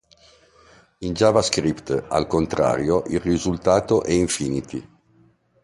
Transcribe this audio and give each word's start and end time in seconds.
In 1.01 1.13
JavaScript, 1.13 2.05
al 2.09 2.25
contrario, 2.25 3.03
il 3.09 3.19
risultato 3.19 4.01
è 4.03 4.09
Infinity. 4.13 4.83